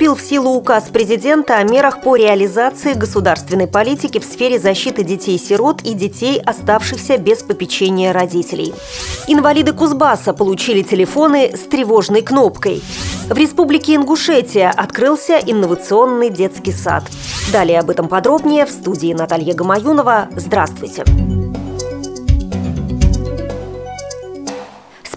[0.00, 5.82] Вступил в силу указ президента о мерах по реализации государственной политики в сфере защиты детей-сирот
[5.82, 8.72] и детей, оставшихся без попечения родителей.
[9.26, 12.82] Инвалиды Кузбасса получили телефоны с тревожной кнопкой.
[13.28, 17.04] В республике Ингушетия открылся инновационный детский сад.
[17.52, 20.30] Далее об этом подробнее в студии Наталья Гамаюнова.
[20.34, 21.04] Здравствуйте!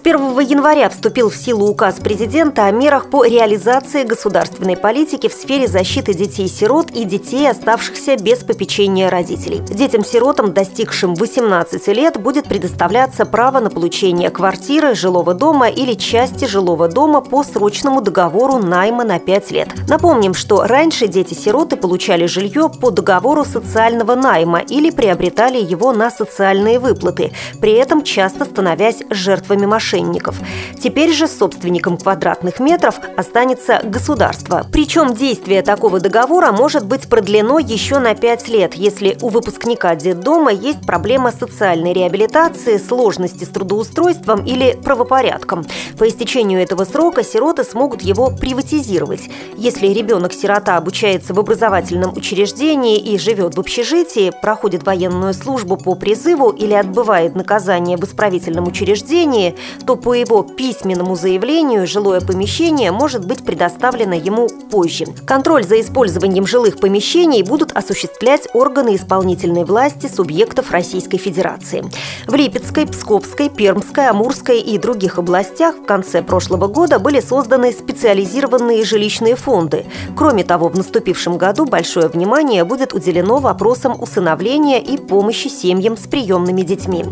[0.04, 5.66] 1 января вступил в силу указ президента о мерах по реализации государственной политики в сфере
[5.66, 9.60] защиты детей-сирот и детей, оставшихся без попечения родителей.
[9.60, 16.88] Детям-сиротам, достигшим 18 лет, будет предоставляться право на получение квартиры, жилого дома или части жилого
[16.88, 19.68] дома по срочному договору найма на 5 лет.
[19.88, 26.78] Напомним, что раньше дети-сироты получали жилье по договору социального найма или приобретали его на социальные
[26.78, 30.36] выплаты, при этом часто становясь жертвами мошенников мошенников.
[30.80, 34.66] Теперь же собственником квадратных метров останется государство.
[34.72, 40.52] Причем действие такого договора может быть продлено еще на 5 лет, если у выпускника детдома
[40.52, 45.64] есть проблема социальной реабилитации, сложности с трудоустройством или правопорядком.
[45.98, 49.30] По истечению этого срока сироты смогут его приватизировать.
[49.56, 56.50] Если ребенок-сирота обучается в образовательном учреждении и живет в общежитии, проходит военную службу по призыву
[56.50, 59.54] или отбывает наказание в исправительном учреждении,
[59.86, 65.06] то по его письменному заявлению жилое помещение может быть предоставлено ему позже.
[65.26, 71.84] Контроль за использованием жилых помещений будут осуществлять органы исполнительной власти субъектов Российской Федерации.
[72.26, 78.84] В Липецкой, Псковской, Пермской, Амурской и других областях в конце прошлого года были созданы специализированные
[78.84, 79.86] жилищные фонды.
[80.16, 86.06] Кроме того, в наступившем году большое внимание будет уделено вопросам усыновления и помощи семьям с
[86.06, 87.04] приемными детьми.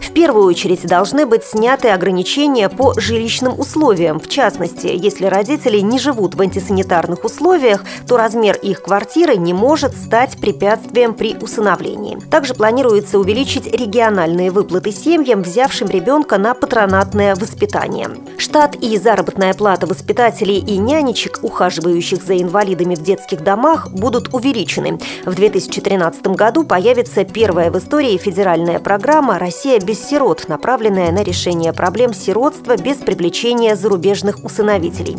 [0.00, 2.09] В первую очередь должны быть сняты ограничения
[2.68, 4.18] по жилищным условиям.
[4.20, 9.96] В частности, если родители не живут в антисанитарных условиях, то размер их квартиры не может
[9.96, 12.18] стать препятствием при усыновлении.
[12.30, 18.10] Также планируется увеличить региональные выплаты семьям, взявшим ребенка на патронатное воспитание.
[18.38, 24.98] Штат и заработная плата воспитателей и нянечек, ухаживающих за инвалидами в детских домах, будут увеличены.
[25.24, 31.72] В 2013 году появится первая в истории федеральная программа «Россия без сирот», направленная на решение
[31.72, 35.16] проблем сиротства без привлечения зарубежных усыновителей.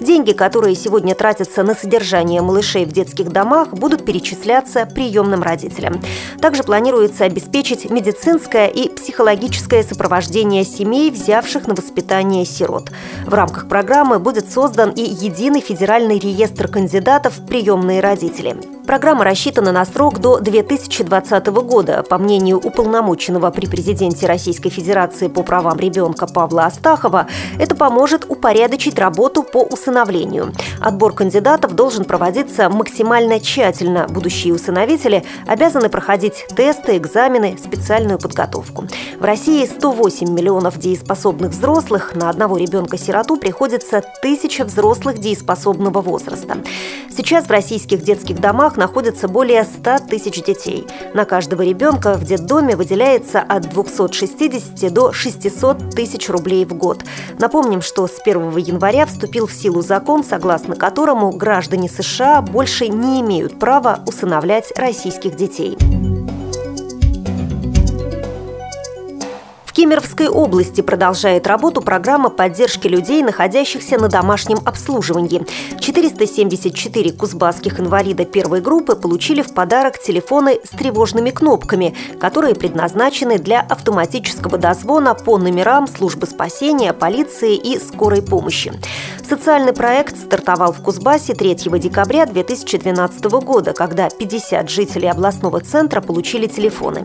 [0.00, 6.00] Деньги, которые сегодня тратятся на содержание малышей в детских домах, будут перечисляться приемным родителям.
[6.40, 12.90] Также планируется обеспечить медицинское и психологическое сопровождение семей, взявших на воспитание сирот.
[13.26, 18.56] В рамках программы будет создан и единый федеральный реестр кандидатов в приемные родители.
[18.86, 22.02] Программа рассчитана на срок до 2020 года.
[22.02, 27.28] По мнению уполномоченного при президенте Российской Федерации по правам ребенка Павла Астахова,
[27.60, 30.52] это поможет упорядочить работу по усыновлению.
[30.80, 34.08] Отбор кандидатов должен проводиться максимально тщательно.
[34.08, 38.86] Будущие усыновители обязаны проходить тесты, экзамены, специальную подготовку.
[39.20, 42.16] В России 108 миллионов дееспособных взрослых.
[42.16, 46.56] На одного ребенка-сироту приходится тысяча взрослых дееспособного возраста.
[47.14, 50.86] Сейчас в российских детских домах домах находится более 100 тысяч детей.
[51.14, 57.02] На каждого ребенка в детдоме выделяется от 260 до 600 тысяч рублей в год.
[57.38, 63.20] Напомним, что с 1 января вступил в силу закон, согласно которому граждане США больше не
[63.20, 65.76] имеют права усыновлять российских детей.
[69.72, 75.46] Кемеровской области продолжает работу программа поддержки людей, находящихся на домашнем обслуживании.
[75.80, 83.60] 474 кузбасских инвалида первой группы получили в подарок телефоны с тревожными кнопками, которые предназначены для
[83.60, 88.72] автоматического дозвона по номерам службы спасения, полиции и скорой помощи.
[89.26, 96.46] Социальный проект стартовал в Кузбассе 3 декабря 2012 года, когда 50 жителей областного центра получили
[96.46, 97.04] телефоны.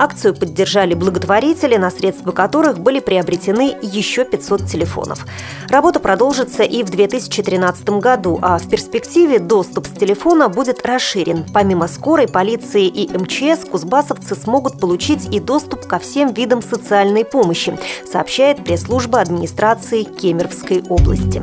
[0.00, 5.26] Акцию поддержали благотворители, на средства которых были приобретены еще 500 телефонов.
[5.68, 11.44] Работа продолжится и в 2013 году, а в перспективе доступ с телефона будет расширен.
[11.52, 17.78] Помимо скорой, полиции и МЧС, кузбассовцы смогут получить и доступ ко всем видам социальной помощи,
[18.10, 21.42] сообщает пресс-служба администрации Кемеровской области.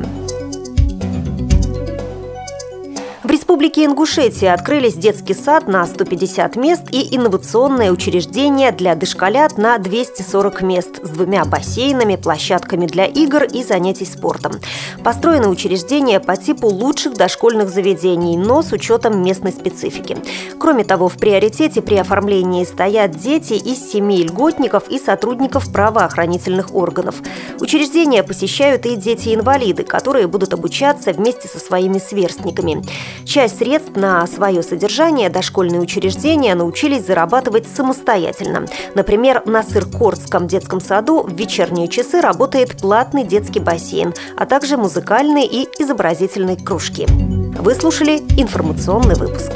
[3.58, 10.62] Республике Ингушетия открылись детский сад на 150 мест и инновационное учреждение для дошколят на 240
[10.62, 14.52] мест с двумя бассейнами, площадками для игр и занятий спортом.
[15.02, 20.18] Построено учреждение по типу лучших дошкольных заведений, но с учетом местной специфики.
[20.60, 27.16] Кроме того, в приоритете при оформлении стоят дети из семей льготников и сотрудников правоохранительных органов.
[27.58, 32.84] Учреждения посещают и дети-инвалиды, которые будут обучаться вместе со своими сверстниками.
[33.48, 38.66] Часть средств на свое содержание дошкольные учреждения научились зарабатывать самостоятельно.
[38.94, 45.46] Например, на Сыркордском детском саду в вечерние часы работает платный детский бассейн, а также музыкальные
[45.46, 47.06] и изобразительные кружки.
[47.08, 49.52] Вы слушали информационный выпуск.